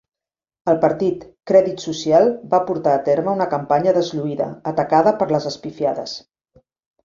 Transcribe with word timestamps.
El 0.71 0.77
partir 0.85 1.09
Crèdit 1.51 1.83
Social 1.87 2.31
va 2.55 2.61
portar 2.71 2.95
a 2.95 3.03
terme 3.11 3.37
una 3.39 3.49
campanya 3.53 3.95
deslluïda 4.01 4.51
atacada 4.75 5.15
per 5.23 5.33
les 5.37 5.49
espifiades. 5.55 6.21